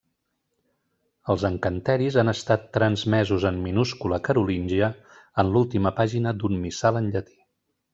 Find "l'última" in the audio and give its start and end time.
5.57-5.97